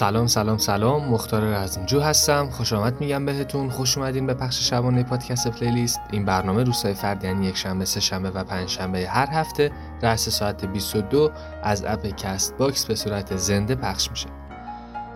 سلام 0.00 0.26
سلام 0.26 0.58
سلام. 0.58 1.08
مختار 1.08 1.42
رزمجو 1.42 2.00
هستم. 2.00 2.50
خوش 2.50 2.72
آمد 2.72 3.00
میگم 3.00 3.26
بهتون. 3.26 3.70
خوش 3.70 3.98
اومدین 3.98 4.26
به 4.26 4.34
پخش 4.34 4.70
شبانه 4.70 5.02
پادکست 5.02 5.48
playlist. 5.48 6.00
این 6.10 6.24
برنامه 6.24 6.62
روزهای 6.62 6.94
فرد 6.94 7.24
یعنی 7.24 7.46
یک 7.46 7.56
شنبه 7.56 7.84
سه 7.84 8.00
شنبه 8.00 8.30
و 8.30 8.44
پنج 8.44 8.68
شنبه 8.68 9.08
هر 9.08 9.30
هفته 9.30 9.70
رأس 10.02 10.28
ساعت 10.28 10.64
22 10.64 11.30
از 11.62 11.84
app 11.84 12.06
Castbox 12.06 12.86
به 12.86 12.94
صورت 12.94 13.36
زنده 13.36 13.74
پخش 13.74 14.10
میشه. 14.10 14.26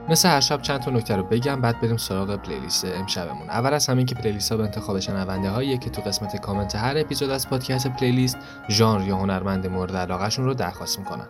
مثل 0.08 0.28
هر 0.28 0.40
شب 0.40 0.62
چند 0.62 0.80
تا 0.80 0.90
نکته 0.90 1.16
رو 1.16 1.22
بگم 1.22 1.60
بعد 1.60 1.80
بریم 1.80 1.96
سراغ 1.96 2.36
playlist 2.36 2.84
امشبمون. 2.84 3.50
اول 3.50 3.74
از 3.74 3.86
همین 3.86 4.06
که 4.06 4.14
playlist 4.14 4.52
ها 4.52 4.58
به 4.58 4.64
انتخاب 4.64 5.00
شنونده 5.00 5.50
هایی 5.50 5.78
که 5.78 5.90
تو 5.90 6.02
قسمت 6.02 6.36
کامنت 6.36 6.76
هر 6.76 6.94
اپیزود 6.98 7.30
از 7.30 7.48
پادکست 7.48 7.86
playlist 7.86 8.36
ژانر 8.68 9.06
یا 9.06 9.16
هنرمند 9.16 9.66
مورد 9.66 9.96
علاقهشون 9.96 10.44
رو 10.44 10.54
درخواست 10.54 10.98
می‌کنن. 10.98 11.26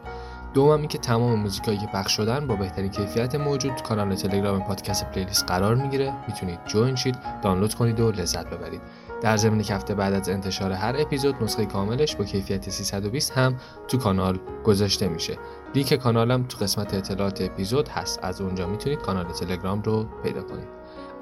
دوم 0.54 0.80
اینکه 0.80 0.98
تمام 0.98 1.40
موزیکایی 1.40 1.78
که 1.78 1.86
پخش 1.86 2.12
شدن 2.12 2.46
با 2.46 2.56
بهترین 2.56 2.90
کیفیت 2.90 3.34
موجود 3.34 3.82
کانال 3.82 4.14
تلگرام 4.14 4.62
پادکست 4.62 5.10
playlist 5.10 5.44
قرار 5.46 5.74
می‌گیره. 5.74 6.12
می‌تونید 6.28 6.58
join 6.66 6.96
شید 6.96 7.16
دانلود 7.42 7.74
کنید 7.74 8.00
و 8.00 8.10
لذت 8.10 8.46
ببرید. 8.46 8.80
در 9.22 9.36
ضمن 9.36 9.62
یه 9.62 9.74
هفته 9.74 9.94
بعد 9.94 10.12
از 10.12 10.28
انتشار 10.28 10.72
هر 10.72 10.94
اپیزود 10.98 11.42
نسخه 11.42 11.66
کاملش 11.66 12.16
با 12.16 12.24
کیفیت 12.24 12.70
320 12.70 13.32
هم 13.32 13.56
تو 13.88 13.98
کانال 13.98 14.38
گذاشته 14.64 15.08
میشه. 15.08 15.38
لینک 15.74 15.94
کانالم 15.94 16.42
تو 16.42 16.58
قسمت 16.58 16.94
اطلاعات 16.94 17.40
اپیزود 17.40 17.88
هست. 17.88 18.20
از 18.22 18.40
اونجا 18.40 18.66
می‌تونید 18.66 18.98
کانال 18.98 19.24
تلگرام 19.24 19.82
رو 19.82 20.06
پیدا 20.22 20.42
کنید. 20.42 20.68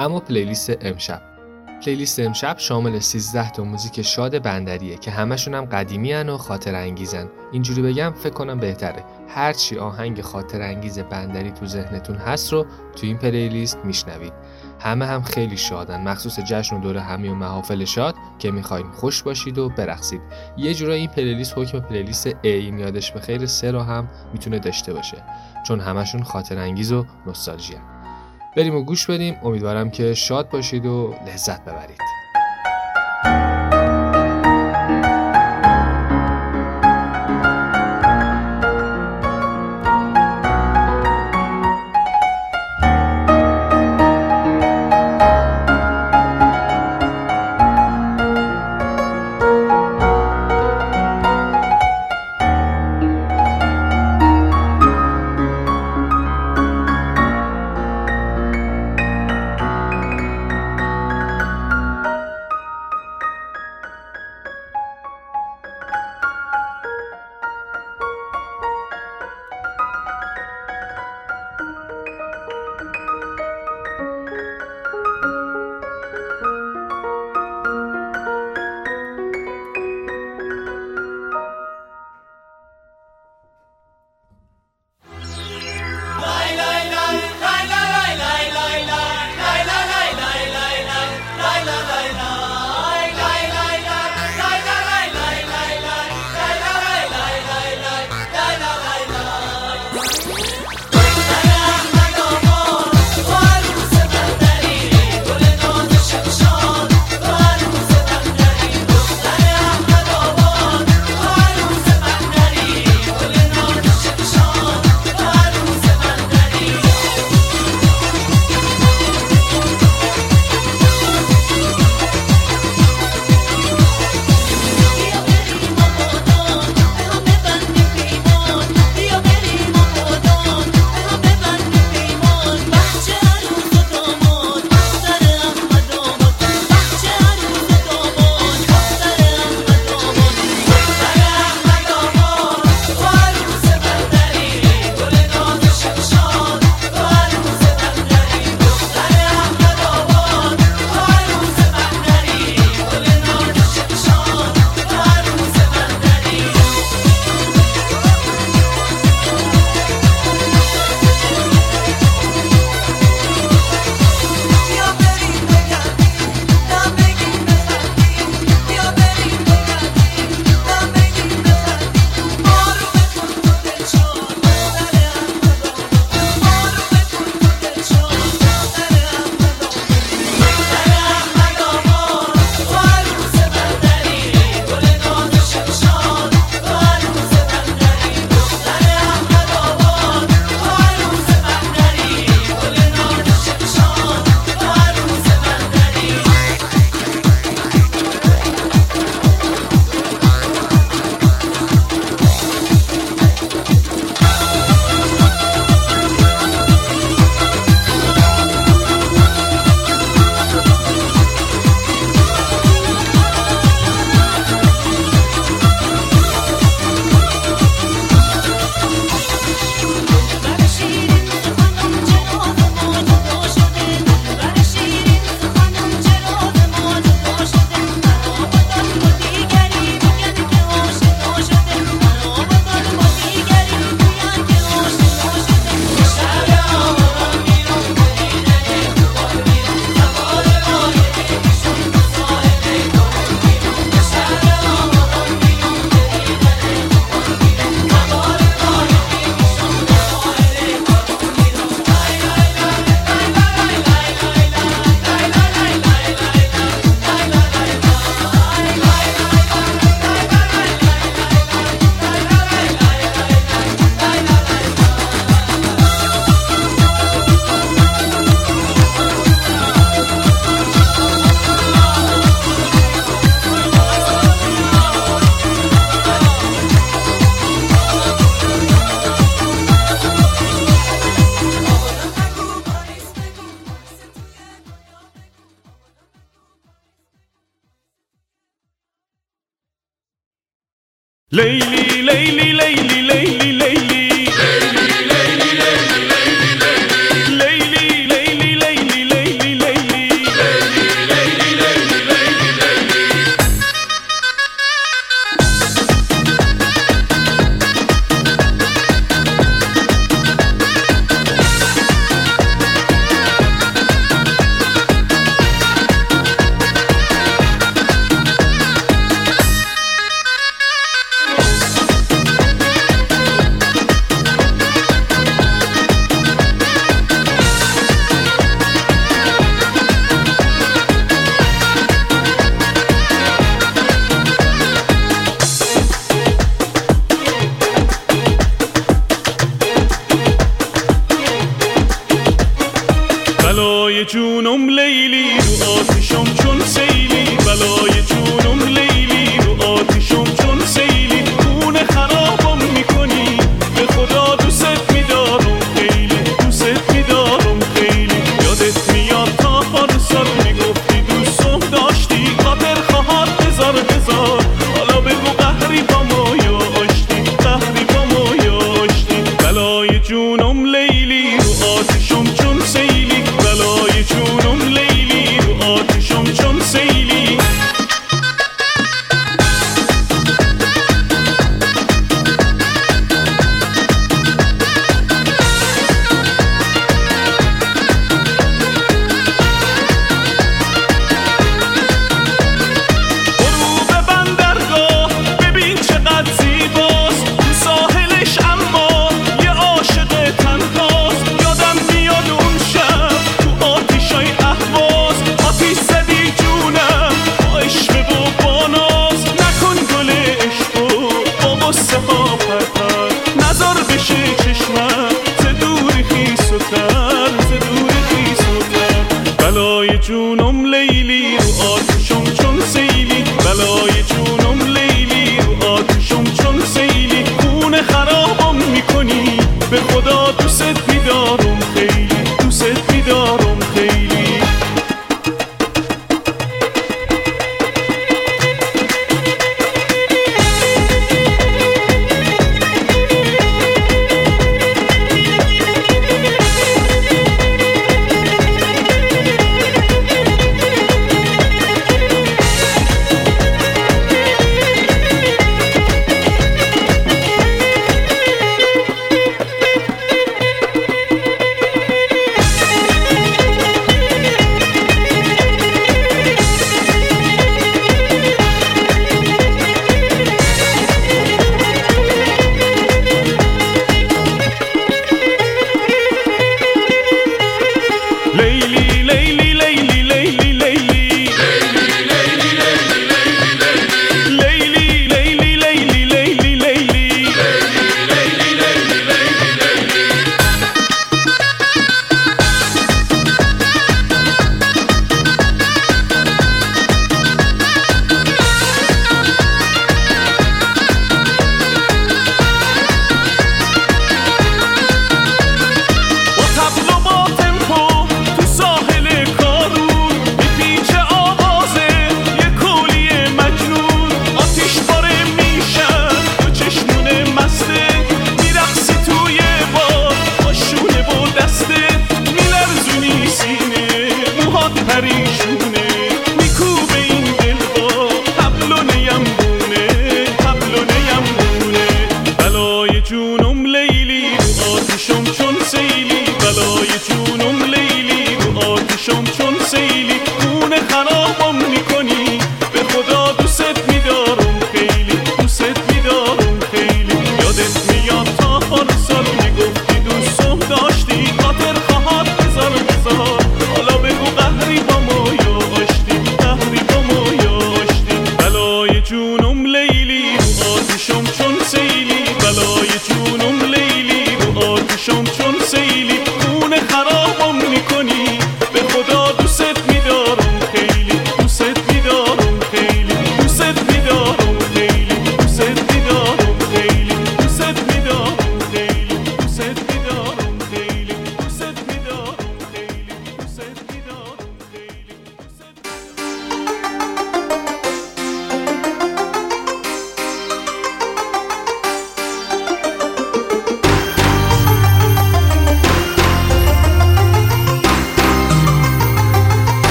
اما 0.00 0.20
playlist 0.20 0.72
امشب. 0.80 1.22
playlist 1.84 2.20
امشب 2.20 2.58
شامل 2.58 2.98
13 2.98 3.50
تا 3.50 3.64
موزیک 3.64 4.02
شاد 4.02 4.42
بندریه 4.42 4.96
که 4.96 5.10
همشون 5.10 5.54
هم 5.54 5.64
قدیمی 5.64 6.14
و 6.14 6.36
خاطره‌انگیزن 6.36 7.28
اینجوری 7.52 7.82
بگم 7.82 8.12
فکر 8.16 8.32
کنم 8.32 8.58
بهتره. 8.58 9.04
هرچی 9.34 9.78
آهنگ 9.78 10.20
خاطر 10.20 10.62
انگیز 10.62 10.98
بندری 10.98 11.50
تو 11.50 11.66
ذهنتون 11.66 12.16
هست 12.16 12.52
رو 12.52 12.66
تو 12.96 13.06
این 13.06 13.18
پلیلیست 13.18 13.78
میشنوید. 13.84 14.32
همه 14.80 15.06
هم 15.06 15.22
خیلی 15.22 15.56
شادن. 15.56 16.08
مخصوص 16.08 16.40
جشن 16.40 16.76
و 16.76 16.80
دور 16.80 16.96
همی 16.96 17.28
و 17.28 17.34
محافل 17.34 17.84
شاد 17.84 18.14
که 18.38 18.50
می‌خواین 18.50 18.90
خوش 18.90 19.22
باشید 19.22 19.58
و 19.58 19.68
برقصید. 19.68 20.20
یه 20.56 20.74
جورایی 20.74 21.00
این 21.00 21.10
پلیلیست 21.10 21.58
حکم 21.58 21.80
پلیلیست 21.80 22.30
این 22.42 22.78
یادش 22.78 23.12
به 23.12 23.20
خیر 23.20 23.46
سه 23.46 23.70
رو 23.70 23.80
هم 23.80 24.08
می‌تونه 24.32 24.58
داشته 24.58 24.92
باشه. 24.92 25.22
چون 25.66 25.80
همشون 25.80 26.22
خاطر 26.22 26.58
انگیز 26.58 26.92
و 26.92 27.06
نوستالژی 27.26 27.74
بریم 28.56 28.76
و 28.76 28.82
گوش 28.82 29.10
بدیم. 29.10 29.36
امیدوارم 29.42 29.90
که 29.90 30.14
شاد 30.14 30.50
باشید 30.50 30.86
و 30.86 31.14
لذت 31.26 31.64
ببرید. 31.64 32.21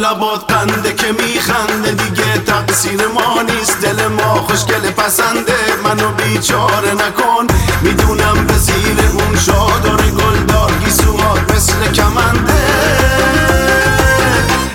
لبات 0.00 0.52
قنده 0.52 0.92
که 0.94 1.12
میخنده. 1.12 1.90
دیگه 1.90 2.38
تقصیر 2.46 3.06
ما 3.06 3.42
نیست. 3.42 3.80
دل 3.80 4.06
ما 4.06 4.34
خوشگل 4.34 4.90
پسنده. 4.90 5.58
منو 5.84 6.10
بیچاره 6.10 6.94
نکن. 6.94 7.46
می‌دونم 7.82 8.46
به 8.46 8.54
زیر 8.54 8.98
اون 9.12 9.34
گل 9.46 10.10
گلدار 10.10 10.72
گیسوات 10.84 11.54
مثل 11.54 11.92
کمنده. 11.92 12.62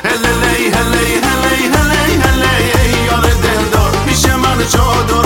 هلی 0.03 0.71
هلی 0.75 1.13
هلی 1.27 1.67
هلی 1.75 2.21
هلی 2.23 3.05
یار 3.05 3.21
دلدار. 3.21 3.91
میشه 4.05 4.35
من 4.35 4.67
چادر 4.67 5.24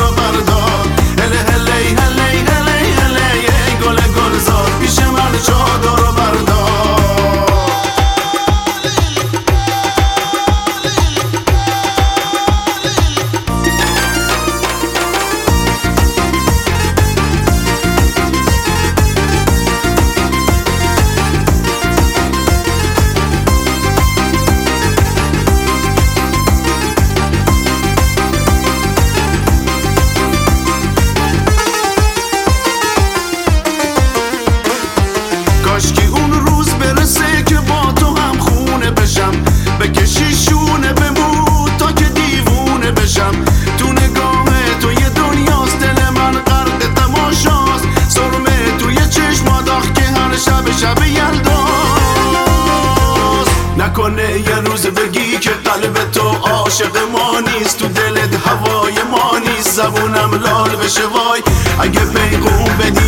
שוויי, 60.90 61.42
איך 61.82 61.92
גיי 61.92 62.06
פיין 62.14 62.42
קומ 62.42 62.99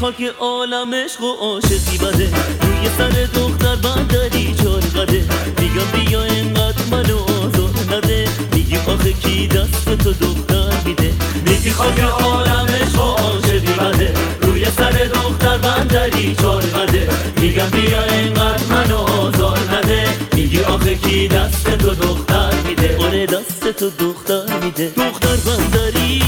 خاک 0.00 0.22
عالم 0.38 0.94
عشق 0.94 1.22
و 1.22 1.32
عاشقی 1.32 1.98
بده. 1.98 2.28
روی 2.62 2.88
سر 2.98 3.40
دختر 3.40 3.76
بندری 3.76 4.54
چار 4.54 4.80
قده. 4.80 5.24
میگم 5.58 6.04
بیا 6.04 6.22
اینقدر 6.22 6.84
منو 6.90 7.18
آزار 7.18 7.70
نده. 7.90 8.28
میگی 8.54 8.76
آخه 8.76 9.12
کی 9.12 9.48
دست 9.48 9.84
تو 9.84 10.12
دختر 10.12 10.72
میده؟ 10.84 11.12
میگی 11.46 11.70
خاک 11.70 12.00
عالم 12.00 12.66
عشق 12.82 12.98
و 12.98 13.02
عاشقی 13.02 13.58
بده. 13.58 14.12
روی 14.42 14.64
سر 14.64 14.90
دختر 15.14 15.58
بندری 15.58 16.34
چار 16.34 16.62
قده. 16.62 17.08
میگم 17.40 17.70
بیا 17.70 18.02
اینقدر 18.02 18.64
منو 18.70 18.96
آزار 18.96 19.58
نده. 19.58 20.04
میگی 20.34 20.60
آخه 20.60 20.94
کی 20.94 21.28
دست 21.28 21.70
تو 21.70 21.94
دختر 21.94 22.54
میده؟ 22.66 22.96
آره 22.98 23.26
دست 23.26 23.68
تو 23.68 23.90
دختر 23.90 24.64
میده. 24.64 24.92
دختر 24.96 25.36
بندری. 25.36 26.22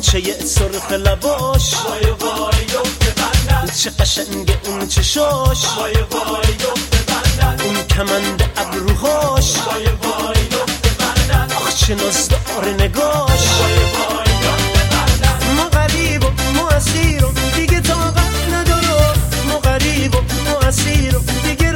چه 0.00 0.20
یه 0.28 0.38
سرخ 0.44 0.92
لباش؟ 0.92 1.74
وای 1.74 2.10
وای 2.10 2.62
یفت 2.62 3.20
بندن 3.20 3.72
چه 3.74 3.90
قشنگه 3.90 4.58
اون 4.66 4.88
چه 4.88 5.02
شاش؟ 5.02 5.64
وای 5.76 5.92
وای 5.92 6.54
یفت 6.60 7.06
بندن 7.06 7.64
اون 7.64 7.82
کمند 7.82 8.42
ابروهاش؟ 8.56 9.56
وای 9.56 9.84
وای 9.84 10.40
یفت 10.52 10.98
بندن 10.98 11.56
آخ 11.56 11.74
چه 11.74 11.94
نزدار 11.94 12.68
نگاش 12.78 13.46
وای 13.60 13.72
وای 13.72 14.30
یفت 14.44 14.90
بندن 14.90 15.54
ما 15.56 15.64
غریب 15.68 16.24
و 16.24 16.30
ما 16.54 16.68
اسیرم 16.68 17.34
دیگه 17.56 17.80
طاقت 17.80 18.48
ندارم 18.52 19.14
ما 19.48 19.58
غریب 19.58 20.14
و 20.14 20.18
ما 20.50 20.58
اسیرم 20.58 21.24
دیگه 21.44 21.69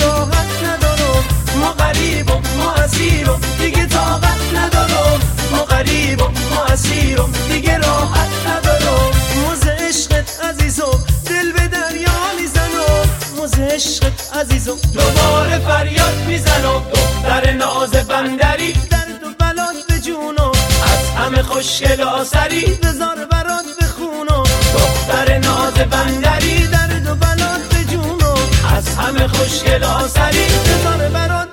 ما 1.64 1.72
غریبم 1.72 2.42
ما 2.58 2.72
اسیرم 2.72 3.40
دیگه 3.58 3.86
طاقت 3.86 4.40
ندارم 4.56 5.20
ما 5.50 5.64
غریبم 5.64 6.32
ما 6.50 6.64
اسیرم 6.64 7.32
دیگه 7.48 7.78
راحت 7.78 8.28
ندارم 8.48 9.10
موز 9.44 9.68
عشقت 9.68 10.44
عزیزم 10.44 10.98
دل 11.26 11.52
به 11.52 11.68
دریا 11.68 12.20
می‌زنم 12.40 13.08
موز 13.36 13.54
عشقت 13.54 14.36
عزیزم 14.40 14.76
دوباره 14.94 15.58
فریاد 15.58 16.14
می‌زنم 16.26 16.82
دختر 16.94 17.52
ناز 17.52 17.90
بندری 17.90 18.72
درد 18.72 19.22
و 19.24 19.30
بلات 19.38 19.76
به 19.88 19.98
جونم 20.00 20.52
از 20.92 21.10
همه 21.18 21.42
خوشگل 21.42 22.00
آسری 22.02 22.78
بزار 22.82 23.26
برات 23.30 23.64
بخونم 23.80 24.44
دختر 24.74 25.38
ناز 25.38 25.74
بندری 25.74 26.66
درد 26.66 27.06
و 27.06 27.14
بلات 27.14 27.62
به 27.74 27.84
جونم 27.84 28.38
از 28.76 28.96
همه 28.96 29.28
خوشگل 29.28 29.84
آسری 29.84 30.44
بزار 30.44 31.08
برات 31.08 31.43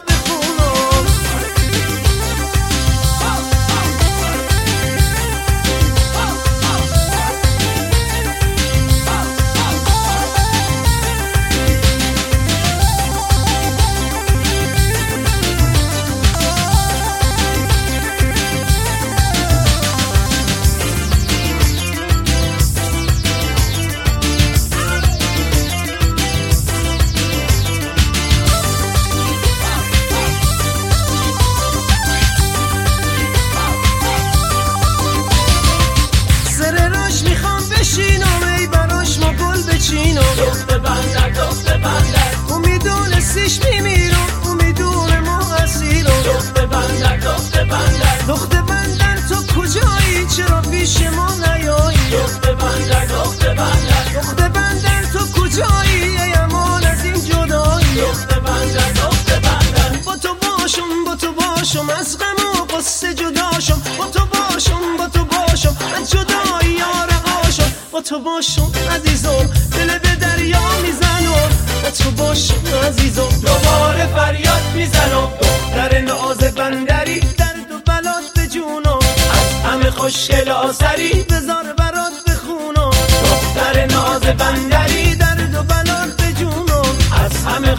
جایی 55.62 56.34
امان 56.34 56.84
از 56.86 57.06
این 57.06 57.14
جدایی. 57.14 58.02
دخت 58.02 58.34
از 58.34 58.96
دخت 58.96 59.30
بندن 59.42 60.02
با 60.06 60.16
تو 60.16 60.34
باشم 60.34 61.04
با 61.06 61.16
تو 61.16 61.32
باشم 61.32 61.90
از 61.90 62.18
غم 62.18 62.62
و 62.62 62.78
قصه 62.78 63.14
جداشم. 63.14 63.82
با 63.98 64.06
تو 64.06 64.26
باشم 64.26 64.98
با 64.98 65.08
تو 65.08 65.26
باشم 65.26 65.78
از 65.98 66.12
جدایی 66.12 66.82
آرقاشم 66.82 67.72
با 67.92 68.02
تو 68.02 68.20
باشم 68.20 68.72
عزیزم 68.96 69.50
دل 69.72 69.98
به 69.98 70.16
دریا 70.16 70.62
می‌زنم. 70.84 71.50
با 71.84 71.90
تو 71.90 72.12
باشم 72.12 72.62
عزیزم. 72.88 73.30
دوباره 73.42 74.08
فریاد 74.16 74.62
می‌زنم. 74.76 75.30
دختر 75.42 76.02
ناز 76.02 76.38
بندری. 76.38 77.20
درد 77.20 77.72
و 77.72 77.80
بلات 77.86 78.34
به 78.36 78.42
از 78.42 79.72
همه 79.72 79.92
خوشگل 79.92 80.50
آسری 80.50 81.24
بزار 81.24 81.74
برات 81.78 82.14
بخونم. 82.28 82.92
دختر 83.24 83.86
ناز 83.86 84.22
بندری. 84.22 85.21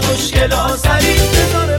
خوشگلا 0.02 0.76
سری 0.76 1.14
بزار 1.14 1.78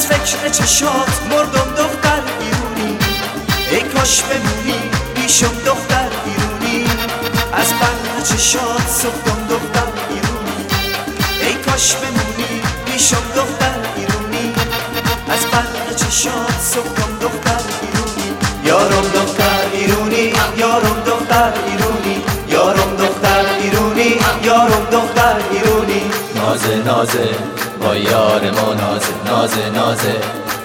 از 0.00 0.06
فکر 0.06 0.48
چشات 0.48 1.22
مردم 1.30 1.74
دختر 1.76 2.22
ایرونی. 2.40 2.98
ای 3.70 3.80
کاش 3.80 4.22
بمونی 4.22 4.80
بیشم 5.14 5.52
دختر 5.66 6.08
ایرونی. 6.26 6.84
از 7.52 7.66
برق 7.72 8.22
چشات 8.22 8.88
سفتم 8.88 9.46
دختر 9.50 9.92
ایرونی. 10.10 10.66
ای 11.46 11.54
کاش 11.54 11.94
بمونی 11.94 12.62
بیشم 12.86 13.16
دختر 13.36 13.78
ایرونی. 13.96 14.52
از 15.28 15.46
برق 15.52 15.94
چشات 15.96 16.60
سفتم 16.60 17.18
دختر 17.20 17.62
ایرونی. 17.82 18.36
یارم 18.64 19.10
دختر 19.14 19.64
ایرونی 19.72 20.32
یارم 20.56 21.02
دختر 21.06 21.52
ایرونی. 21.66 22.22
یارم 22.48 22.96
دختر 22.96 23.44
ایرونی 23.62 24.18
یارم 24.44 24.86
دختر 24.92 25.36
ایرونی. 25.50 26.02
نازه 26.36 26.76
نازه. 26.76 27.69
با 27.80 27.96
یار 27.96 28.50
ما 28.50 28.74
نازه 28.74 29.14
نازه 29.26 29.70
نازه. 29.70 30.20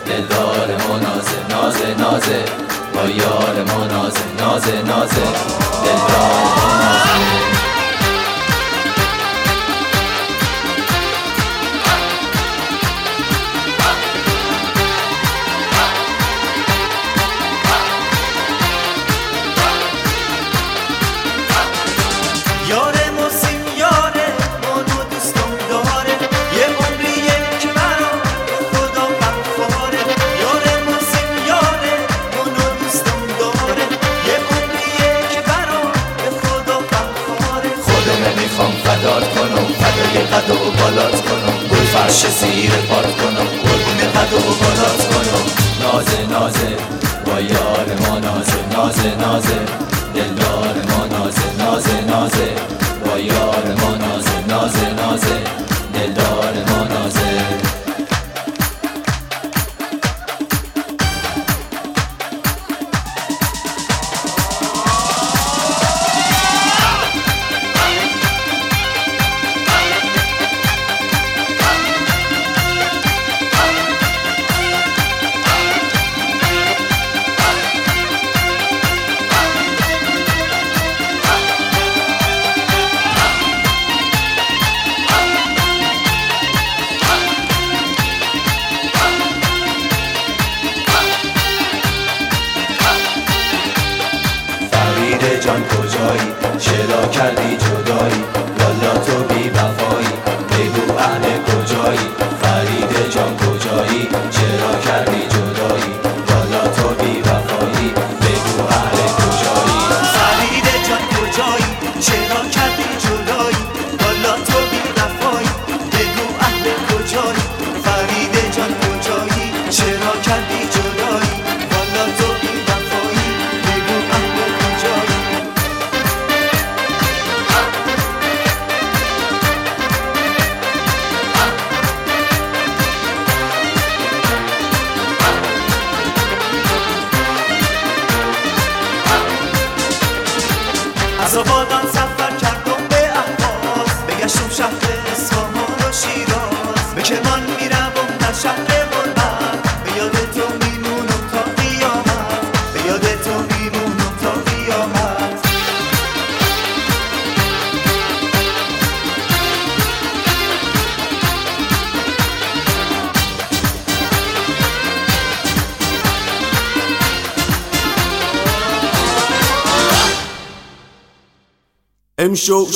دلدار 0.06 0.68
ما 0.88 0.98
نازه 0.98 1.48
نازه 1.50 1.96
نازه. 2.00 2.46
با 2.94 3.10
یار 3.10 3.64
ما 3.68 3.86
نازه 3.86 4.20
نازه 4.40 4.82
نازه. 4.82 5.26
دلدار 5.84 6.44
ما 6.56 6.78
نازه. 6.78 7.55
زیر 42.46 42.72
پات 42.72 43.06
کنم 43.18 43.48
قربون 43.64 44.00
قد 44.16 44.34
و 44.34 44.40
بالات 44.62 45.02
کنم. 45.10 45.46
نازه 45.82 46.28
نازه 46.30 46.78
با 47.26 47.40
یار 47.42 47.88
ما 48.10 48.20
نازه 48.20 48.60
نازه 48.74 49.16
نازه. 49.16 49.75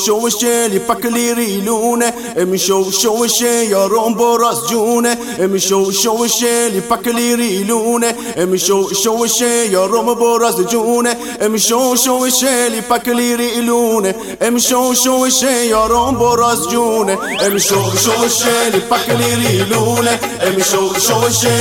شوشه 0.10 0.66
اللي 0.66 0.80
فك 0.80 1.06
لي 1.06 1.34
ريلونه 1.34 2.14
امشوا 2.38 2.92
شوشه 2.92 3.46
يا 3.46 3.86
روم 3.88 4.14
براس 4.16 4.58
جونه 4.70 5.18
امشوا 5.40 5.92
شوشه 5.92 6.68
اللي 6.68 6.82
فك 6.82 7.08
لي 7.08 7.36
ريلونه 7.36 8.16
امشوا 8.38 8.94
شوشه 8.94 9.46
يا 9.46 9.86
روم 9.86 10.14
براس 10.14 10.56
جونه 10.62 11.18
امشوا 11.42 11.96
شوشه 11.96 12.68
اللي 12.68 12.82
فك 12.82 13.08
لي 13.08 13.36
ريلونه 13.36 14.16
امشوا 14.42 14.94
شوشه 14.94 15.50
يا 15.50 15.86
روم 15.88 16.18
براس 16.18 16.68
جونه 16.68 17.18
امشوا 17.48 17.96
شوشه 18.06 18.68
اللي 18.68 18.82
فك 18.82 19.10
لي 19.10 19.36
ريلونه 19.36 20.20
e 20.42 20.52
mi 20.52 20.62
show 20.62 20.94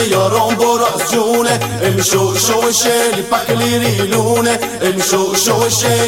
io 0.09 0.29
rombo 0.29 0.77
razione 0.77 1.59
e 1.81 1.91
mi 1.91 2.03
show 2.03 2.33
li 2.33 3.23
pacche 3.23 3.55
li 3.55 3.77
rilune 3.77 4.79
e 4.79 4.93
mi 4.93 5.01
show 5.01 5.35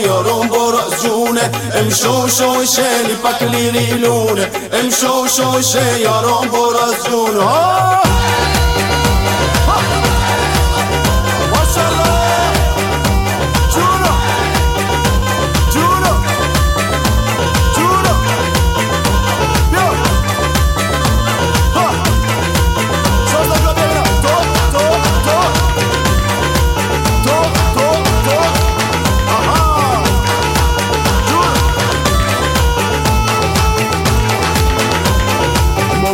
io 0.03 0.23
rombo 0.23 0.71
razione 0.71 1.51
e 1.73 1.83
mi 1.83 1.91
show 1.91 2.27
li 2.27 3.15
pacche 3.21 3.47
li 3.47 3.71
rilune 3.71 4.51
e 4.71 4.83
mi 4.83 4.91
show 4.91 5.27
io 5.27 6.21
rombo 6.21 6.71
razione 6.71 7.39
oh! 7.39 8.50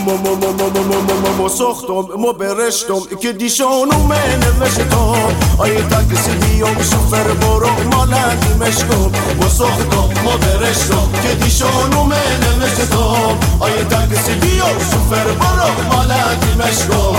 مو 0.06 0.16
مو 0.16 0.34
مو 0.36 0.52
مو 0.52 0.70
مو 0.70 0.82
مو 0.82 1.00
مو 1.00 1.14
مو 1.20 1.30
مو 1.38 1.48
سختم 1.48 2.06
مو 2.18 2.32
برشتم 2.32 3.00
که 3.20 3.32
دیشانو 3.32 3.98
من 4.08 4.40
نوشتم. 4.60 5.14
آیه 5.58 5.82
تاکسی 5.90 6.30
بیام 6.30 6.82
شفر 6.82 7.22
برو 7.22 7.70
مالت 7.92 8.56
مشکم. 8.60 9.10
مو 9.40 9.48
سختم 9.48 10.08
مو 10.24 10.30
برشتم. 10.30 11.08
که 11.22 11.34
دیشانو 11.44 12.02
من 12.02 12.40
نوشتم. 12.60 13.38
آیه 13.60 13.84
تاکسی 13.90 14.34
بیام 14.34 14.78
شفر 14.78 15.24
برو 15.24 15.96
مالت 15.96 16.56
مشکم. 16.58 17.16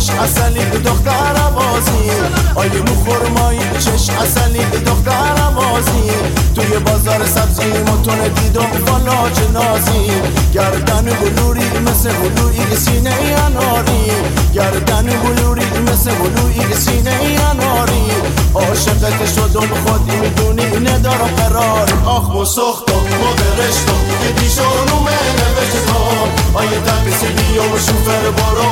چش 0.00 0.10
اصلی 0.10 0.64
دختر 0.84 1.34
بازی 1.54 2.10
آیه 2.54 2.82
مو 2.86 3.04
خورمایی 3.04 3.60
چش 3.78 4.10
اصلی 4.10 4.64
دختر 4.86 5.50
بازی 5.54 6.10
توی 6.54 6.78
بازار 6.78 7.26
سبزی 7.26 7.62
متون 7.62 8.18
دیدم 8.34 8.70
فلاج 8.86 9.40
نازی 9.54 10.12
گردن 10.54 11.04
بلوری 11.04 11.78
مثل 11.86 12.12
بلوری 12.12 12.76
سینه 12.76 13.14
اناری. 13.46 14.12
گردن 14.54 15.06
بلوری 15.06 15.64
مثل 15.92 16.10
بلوری 16.10 16.74
سینه 16.74 17.18
اناری. 17.50 18.10
عاشقت 18.54 19.34
شدم 19.34 19.68
خودی 19.86 20.16
می‌دونی 20.16 20.90
ندارم 20.90 21.30
قرار. 21.36 21.88
آخ 22.04 22.34
و 22.34 22.44
سختم 22.44 22.96
و 22.96 23.32
برشتم 23.38 24.00
که 24.22 24.40
دیشانو 24.40 25.00
نوشتم 25.00 26.28
آیه 26.54 26.80
تقصیلی 26.86 27.58
و 27.58 27.78
شوفر 27.78 28.30
برو 28.30 28.70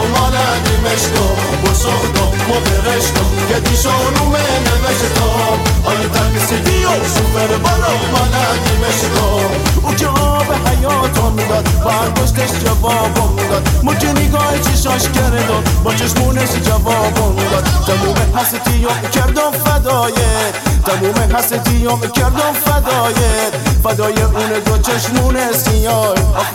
مال 1.19 1.37
دیمشتم 1.39 1.71
و 1.71 1.75
سختم 1.75 2.51
و 2.51 2.61
برشتم 2.61 3.25
که 3.49 3.61
دیشانو 3.61 4.25
نوشتم 4.29 5.59
آیه 5.85 6.09
تقصیلی 6.09 6.85
و 6.85 6.89
شوفر 6.89 7.47
برو 7.47 7.99
مال 8.13 8.35
دیمشتم 8.65 9.69
او 9.83 9.95
که 9.95 10.07
آب 10.07 10.47
حیاتم 10.67 11.37
داد 11.49 11.69
برداشتش 11.85 12.65
جوابم 12.65 13.37
داد. 13.51 13.69
مو 13.83 13.95
که 13.95 14.13
نگاه 14.13 14.59
چشاش 14.59 15.03
کردم 15.03 15.63
با 15.85 15.95
چشمونش 15.95 16.49
جوابم 16.65 17.37
داد. 17.51 17.65
تموم 17.87 18.39
حسیتیام 18.39 19.01
کردم 19.13 19.51
فدایت 19.51 20.55
تموم 20.87 21.37
حسیتیام 21.37 22.01
کردم 22.01 22.53
فدایت 22.65 23.53
فدای 23.85 24.23
اون 24.23 24.49
دو 24.67 24.79
چشمون 24.79 25.53
سیاه. 25.53 26.15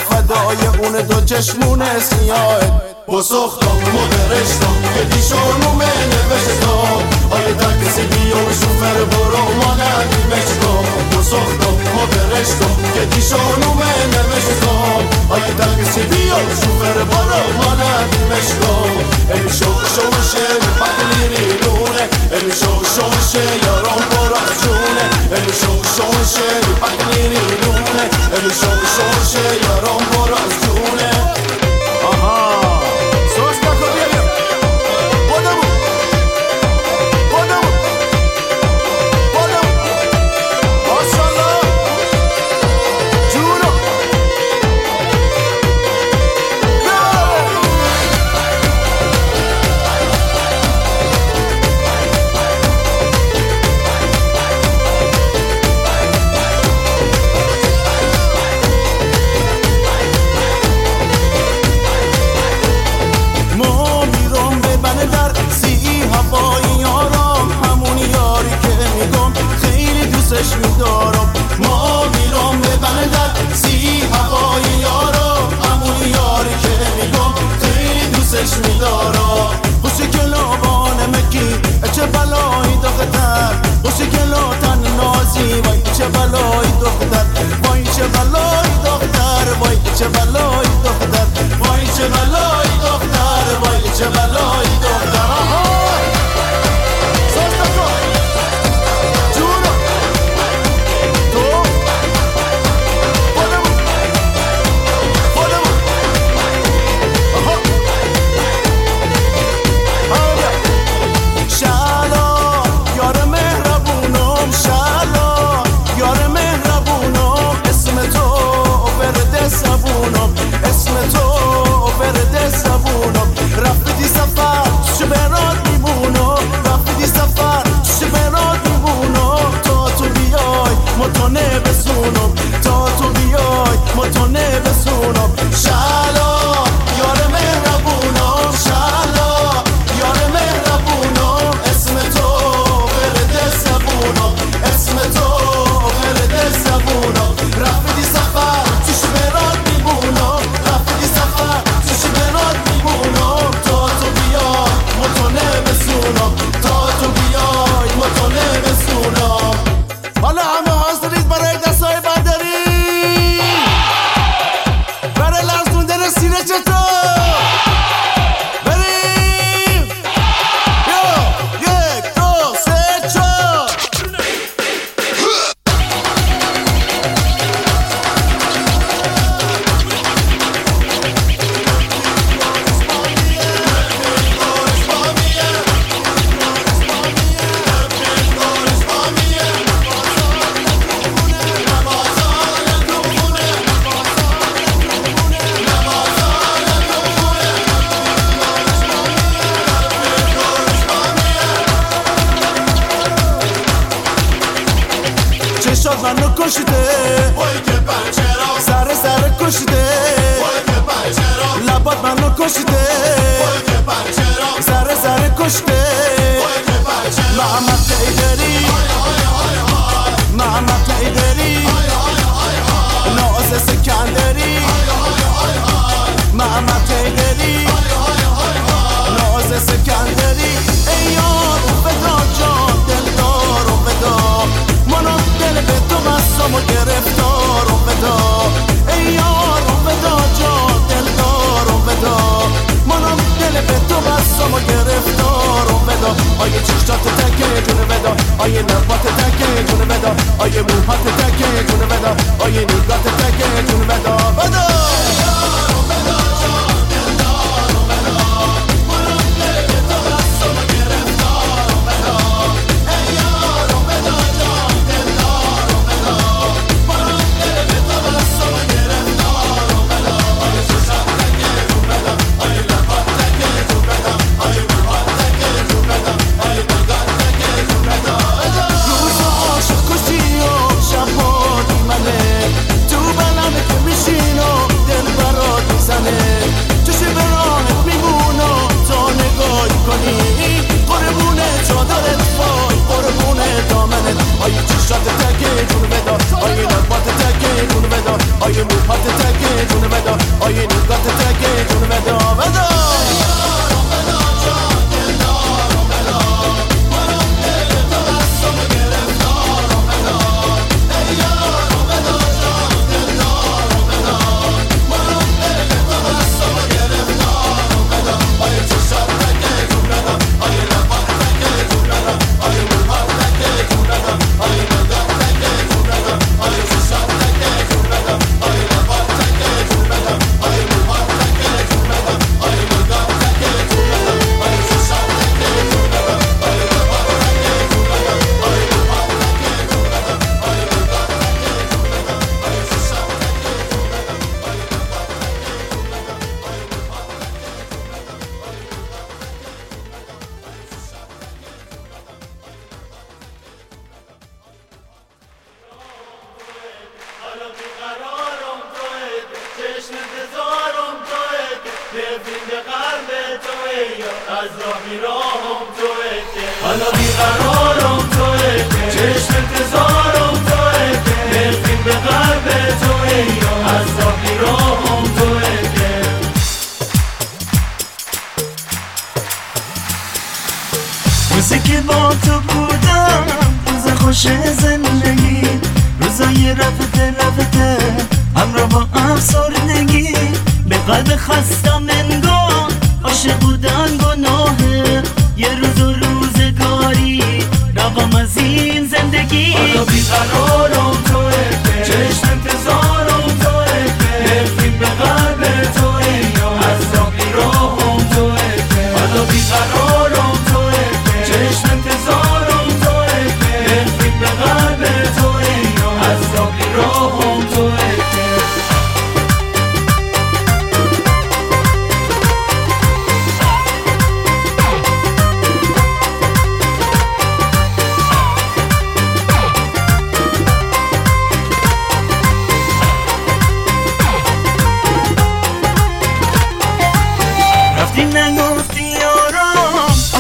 فدای 0.09 0.67
اون 0.79 1.01
دو 1.01 1.21
چشمون 1.25 1.83
سیاه. 1.99 2.59
بسختم 3.07 3.95
و 3.95 4.07
برشتم 4.07 4.75
که 4.95 5.15
دیشانو 5.15 5.71
نوشتم 5.73 7.03
آیه 7.31 7.53
تکسی 7.53 8.01
بیا 8.01 8.37
و 8.37 8.53
شوفر 8.53 9.03
برو 9.03 9.43
مانه 9.53 9.93
مشتم 10.31 10.83
بسختم 11.11 11.97
و 11.97 12.05
برشتم 12.05 12.75
که 12.93 13.05
دیشانو 13.05 13.73
نوشتم 14.13 15.07
آیه 15.29 15.53
تکسی 15.59 16.01
بیا 16.01 16.35
و 16.35 16.49
شوفر 16.61 17.03
برو 17.03 17.53
مانه 17.57 17.93
مشتم 18.31 19.13
ای 19.33 19.49
شو 19.49 19.73
شوشه 19.95 20.47
بقلی 20.79 21.47
لونه 21.63 22.09
ای 22.31 22.51
شو 22.51 22.83
شوشه 22.95 23.65
یارم 23.65 24.03
برا 24.11 24.43
جونه. 24.61 25.05
ای 25.31 25.53
شو 25.53 25.73
شوشه 25.95 26.49
بقلی 26.81 27.27
لونه 27.27 28.09
ای 28.33 28.49
شو 28.49 28.71
شوشه 28.95 29.65
یارم 29.65 30.05
برا 30.11 30.37
جونه. 30.61 31.32
Aha! 32.05 33.02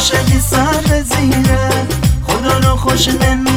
عاشقی 0.03 0.39
سر 0.39 1.03
زیره. 1.03 1.69
خدا 2.27 2.57
رو 2.57 2.75
خوش 2.75 3.07
نمیاد 3.07 3.52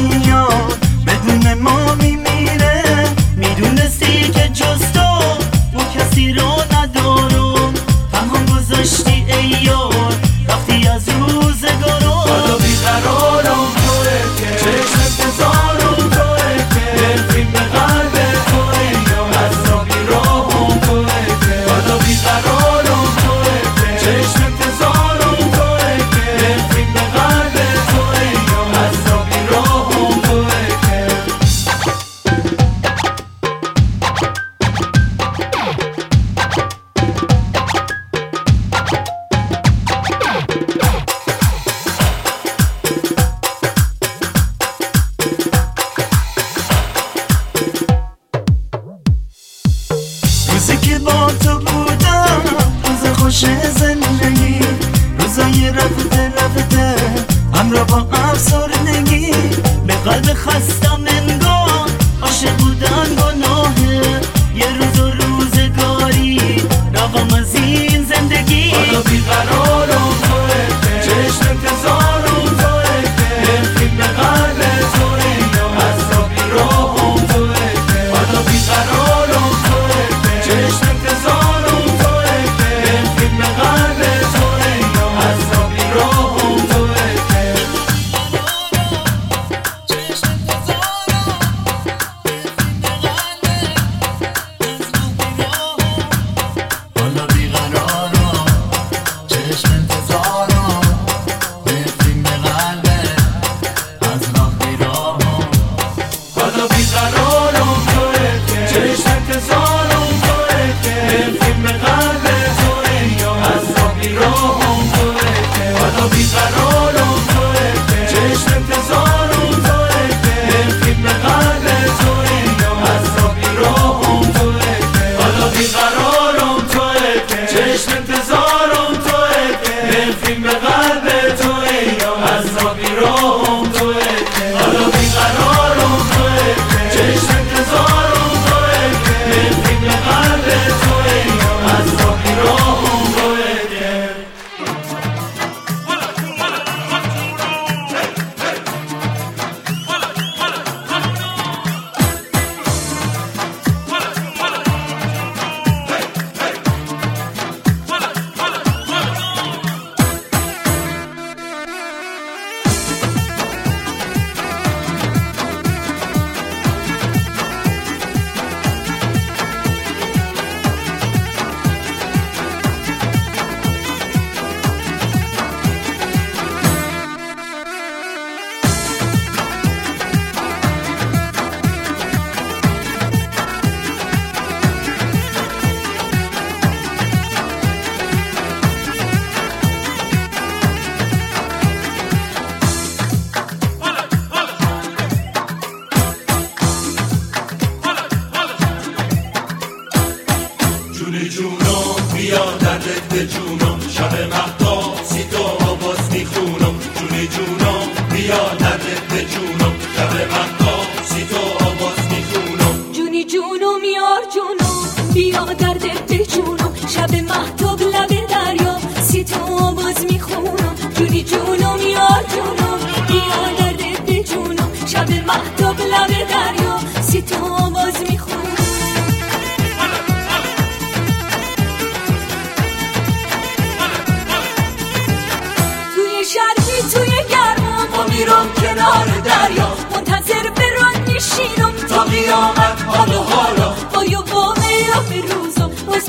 Pizarro, 115.97 116.09
Pizarro, 116.09 117.16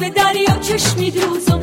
و 0.01 0.11
دریا 0.11 0.59
چشمی 0.63 1.11
دوزم. 1.11 1.61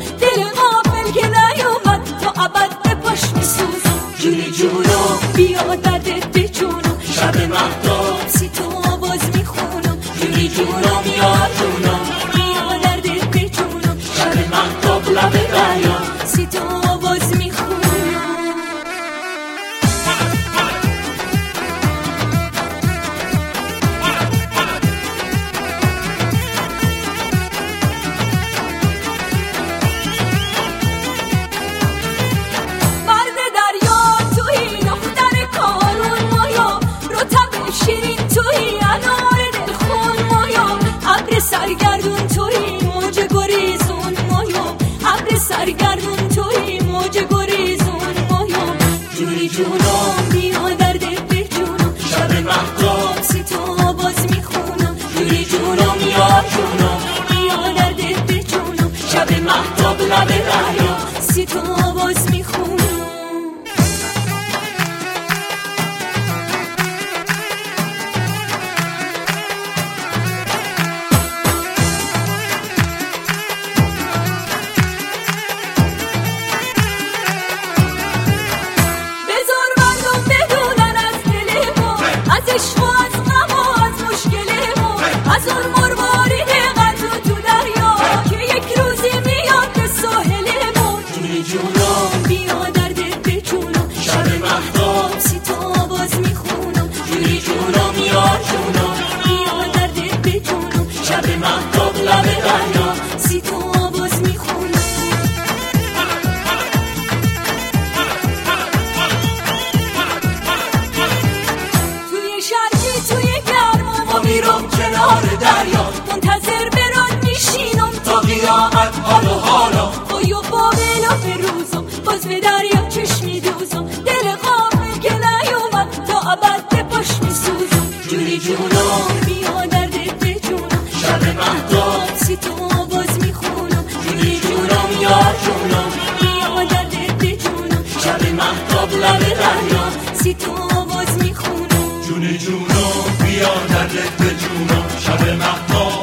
جونم 128.86 129.20
بیا 129.26 129.66
دردت 129.66 130.14
بجونم 130.24 130.86
شب 131.02 131.22
مهتاب 131.38 132.16
ستو 132.16 132.54
باز 132.90 133.18
می‌خونم 133.20 133.84
جونی 134.04 134.40
جونم 134.40 134.90
یار 135.00 135.34
جونم 135.44 135.90
بیا 136.20 136.64
درد 136.64 137.18
بجونم 137.18 137.84
شب 138.04 138.22
مهتاب 138.40 138.90
لب 138.92 139.20
دریا 139.40 139.84
ستو 140.14 140.54
باز 140.90 141.18
می‌خونم 141.22 142.02
جونی 142.08 142.38
جونم 142.38 143.04
بیا 143.24 143.54
درد 143.68 144.16
بجونم 144.20 144.84
شب 145.04 145.22
مهتاب. 145.28 145.95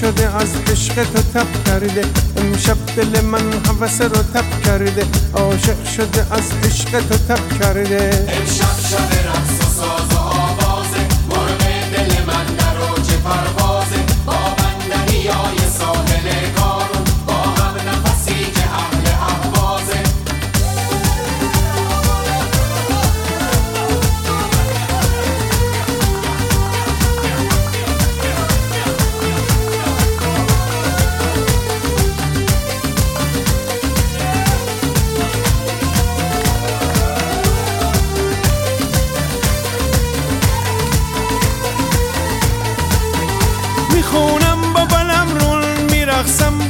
شده 0.00 0.36
از 0.36 0.48
عشق 0.72 0.94
تو 0.94 1.22
تب 1.34 1.64
کرده. 1.66 2.04
امشب 2.36 2.76
دل 2.96 3.20
من 3.20 3.52
حوث 3.66 4.00
رو 4.00 4.08
تب 4.08 4.62
کرده. 4.64 5.06
عاشق 5.34 5.84
شده 5.96 6.26
از 6.30 6.50
عشق 6.64 6.90
تو 6.90 7.16
تب 7.16 7.58
کرده. 7.60 8.26
امشب 8.28 8.78
شده 8.88 9.55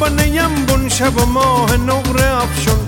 میرقصم 0.09 0.17
با 0.17 0.23
نیم 0.23 0.67
بون 0.67 0.89
شب 0.89 1.17
و 1.17 1.27
ماه 1.27 1.77
نقره 1.77 2.43
افشون 2.43 2.79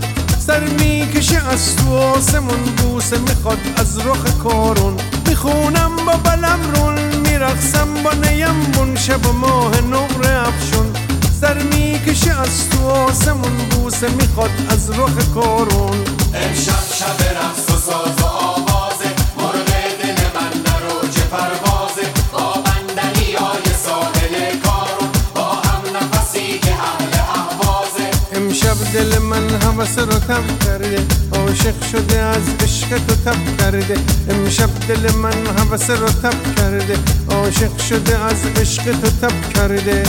سر 0.46 0.60
می‌کشه 0.60 1.48
از 1.48 1.76
تو 1.76 1.96
آسمون 1.96 2.62
بوسه 2.76 3.18
می‌خواد 3.18 3.58
از 3.76 3.98
رخ 3.98 4.36
کارون. 4.42 4.96
می‌خونم 5.26 5.96
با 6.06 6.12
بلم 6.12 6.60
رون 6.74 6.98
میرقصم 7.16 7.88
با 8.04 8.12
نیم 8.12 8.60
بون 8.72 8.96
شب 8.96 9.26
و 9.26 9.32
ماه 9.32 9.80
نقره 9.80 10.48
افشون 10.48 10.92
سر 11.40 11.58
می‌کشه 11.58 12.40
از 12.40 12.68
تو 12.70 12.88
آسمون 12.88 13.56
بوسه 13.70 14.08
می‌خواد 14.08 14.50
از 14.70 14.90
رخ 14.90 15.34
کارون. 15.34 16.04
امشب 16.34 16.94
شب 16.94 17.22
رقص 17.36 17.70
و 17.70 17.80
ساز 17.90 18.17
دل 28.98 29.18
من 29.18 29.50
هوس 29.50 29.98
رو 29.98 30.06
تب 30.06 30.64
کرده. 30.64 30.98
عاشق 31.32 31.82
شده 31.92 32.18
از 32.18 32.42
عشق 32.62 32.88
تو 32.88 33.14
تب 33.14 33.56
کرده. 33.58 33.94
امشب 34.30 34.70
دل 34.88 35.12
من 35.14 35.46
هوس 35.58 35.90
رو 35.90 36.08
تب 36.08 36.54
کرده. 36.56 36.98
عاشق 37.30 37.78
شده 37.78 38.18
از 38.18 38.46
عشق 38.60 38.82
تو 38.82 39.10
تب 39.20 39.52
کرده. 39.54 40.02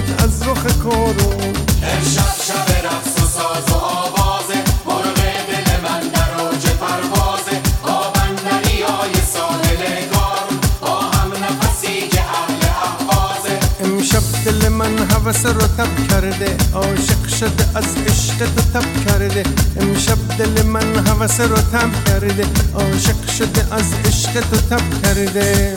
می‌خواد 0.00 0.22
از 0.22 0.42
رخ 0.48 0.76
کارون 0.76 1.54
امشب 1.82 2.34
شب 2.46 2.86
رقص 2.86 3.22
و 3.22 3.26
ساز 3.26 3.70
و 3.70 3.74
آوازه. 3.74 4.54
مرغ 4.86 5.14
دل 5.14 5.80
من 5.82 6.00
در 6.00 6.40
اوج 6.40 6.66
پروازه. 6.66 7.60
با 7.82 8.10
بندری 8.10 8.82
های 8.82 9.12
ساحل 9.34 10.06
کارون 10.12 10.58
با 10.80 11.00
هم 11.00 11.32
نفسی 11.32 12.08
که 12.08 12.20
اهل 12.20 12.62
احوازه 12.64 13.58
امشب 13.84 14.22
دل 14.44 14.68
من 14.68 14.98
هوس 14.98 15.46
رو 15.46 15.66
تب 15.66 16.08
کرده. 16.10 16.56
عاشق 16.74 17.28
شده 17.40 17.68
از 17.74 17.84
عشق 18.06 18.38
تو 18.38 18.78
تب 18.78 19.04
کرده. 19.06 19.42
امشب 19.80 20.18
دل 20.38 20.62
من 20.62 21.06
هوس 21.06 21.40
رو 21.40 21.56
تب 21.56 22.04
کرده. 22.06 22.46
عاشق 22.74 23.30
شده 23.38 23.66
از 23.70 23.92
عشق 24.04 24.32
تو 24.32 24.56
تب 24.56 25.02
کرده. 25.02 25.74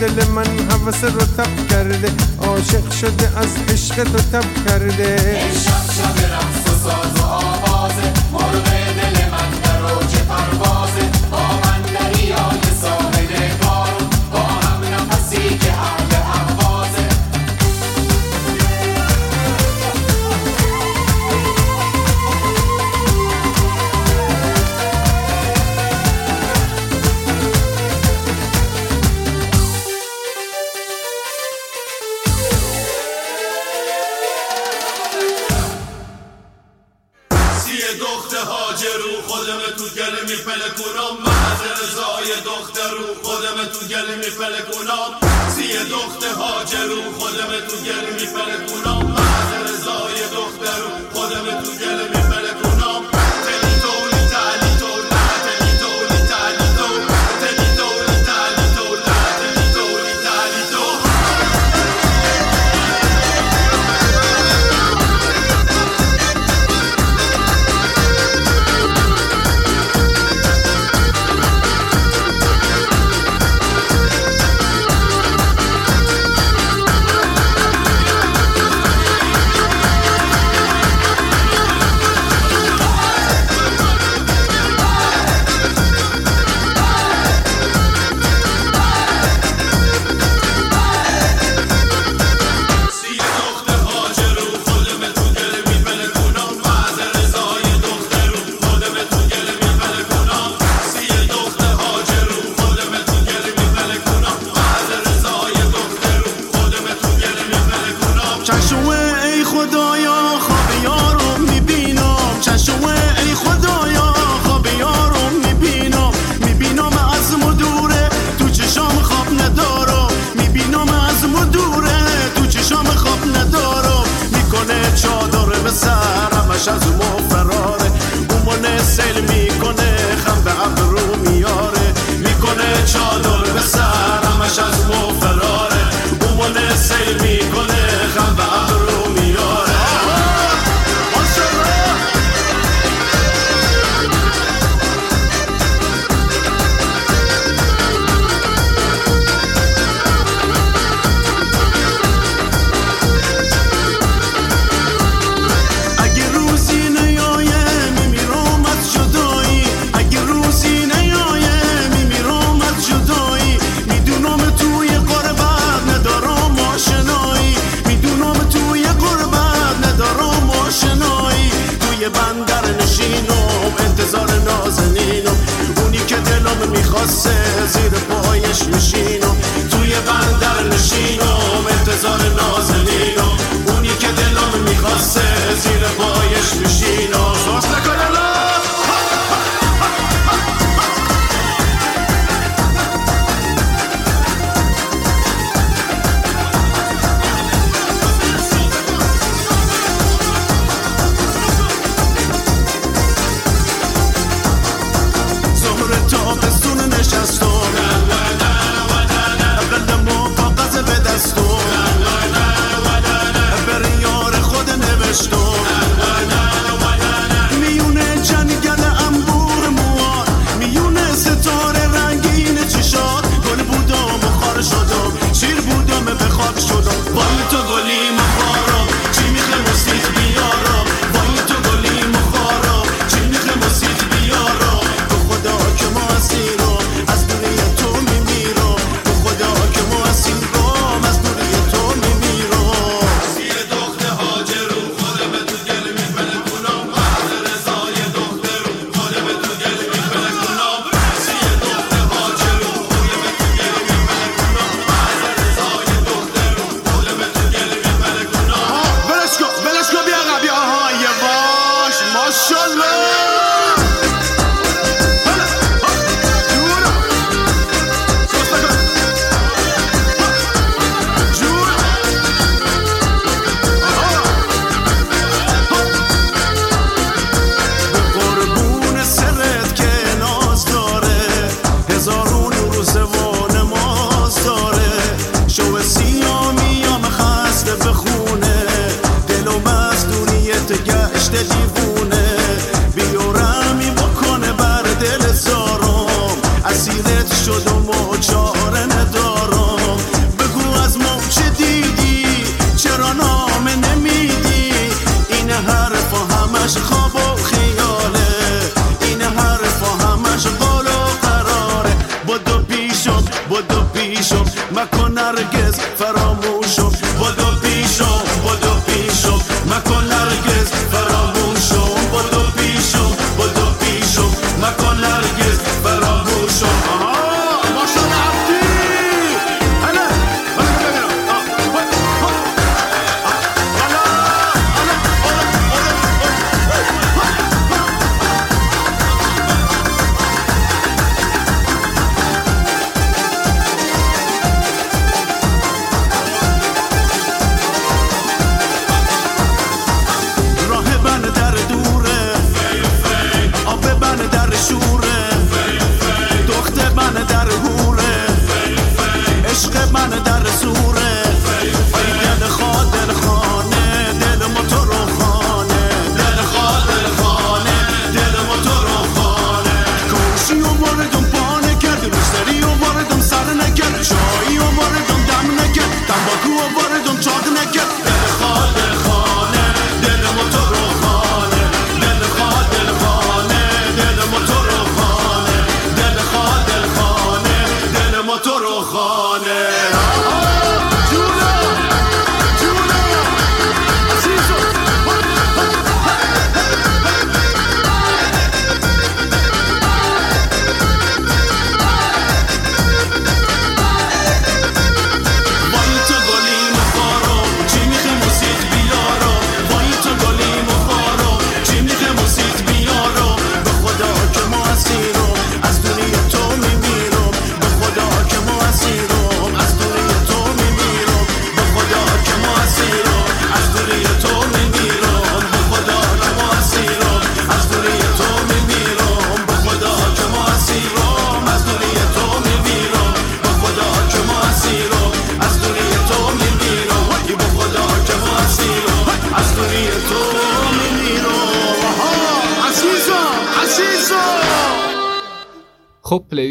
دل 0.00 0.24
من 0.28 0.46
هوس 0.70 1.04
رو 1.04 1.20
تب 1.20 1.68
کرده 1.70 2.12
عاشق 2.38 2.90
شده 2.90 3.38
از 3.38 3.48
عشق 3.68 4.04
تو 4.04 4.18
تب 4.18 4.44
کرده. 4.68 5.16
شب 5.64 6.32
رقص 6.32 6.47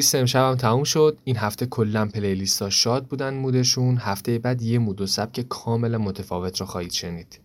playlist 0.08 0.36
امشبم 0.36 0.56
تموم 0.56 0.84
شد. 0.84 1.20
این 1.24 1.38
هفته 1.38 1.66
کلا 1.66 2.06
playlist 2.06 2.62
ها 2.62 2.70
شاد 2.70 3.06
بودن 3.06 3.34
mood 3.34 3.62
شون. 3.62 3.98
هفته 3.98 4.40
بعد 4.40 4.62
یه 4.62 4.80
mood 4.80 5.02
و 5.02 5.08
سبک 5.08 5.42
کامل 5.42 5.98
متفاوت 5.98 6.60
رو 6.60 6.66
خواهید 6.66 6.92
شنید. 6.92 7.40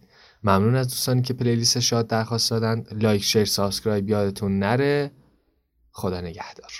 ممنون 0.44 0.74
از 0.74 0.88
دوستانی 0.88 1.22
که 1.22 1.34
playlist 1.34 1.80
شاد 1.80 2.06
درخواست 2.06 2.50
دادن. 2.50 2.84
like 2.92 3.22
share 3.22 3.44
subscribe 3.44 4.08
یادتون 4.08 4.58
نره. 4.58 5.10
خدا 5.92 6.20
نگهدار. 6.20 6.72